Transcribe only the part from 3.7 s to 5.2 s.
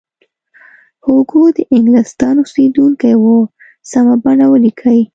سمه بڼه ولیکئ.